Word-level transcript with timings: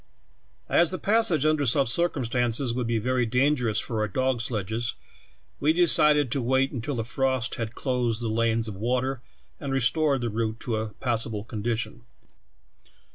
"As 0.67 0.89
the 0.89 0.97
passage 0.97 1.45
under 1.45 1.63
such 1.63 1.87
circumstances 1.87 2.73
would 2.73 2.87
be 2.87 2.99
ver^^ 2.99 3.29
dangerous 3.29 3.77
for 3.79 3.99
our 3.99 4.07
dog 4.07 4.41
sledges, 4.41 4.95
we 5.59 5.73
decided 5.73 6.31
to 6.31 6.41
wait 6.41 6.71
until 6.71 6.95
the 6.95 7.03
frost 7.03 7.53
had 7.61 7.75
closed 7.75 8.19
the 8.23 8.27
lanes 8.27 8.67
of 8.67 8.73
water 8.73 9.21
and 9.59 9.71
restored 9.71 10.21
the 10.21 10.29
route 10.31 10.59
to 10.61 10.77
a 10.77 10.89
passable 10.93 11.43
con 11.43 11.61
dition. 11.61 11.99